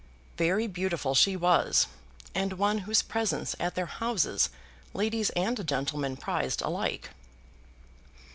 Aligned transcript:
Very 0.35 0.65
beautiful 0.65 1.13
she 1.13 1.35
was, 1.37 1.85
and 2.33 2.53
one 2.53 2.79
whose 2.89 3.03
presence 3.03 3.55
at 3.59 3.75
their 3.75 3.85
houses 3.85 4.49
ladies 4.95 5.29
and 5.35 5.63
gentlemen 5.67 6.17
prized 6.17 6.63
alike. 6.63 7.11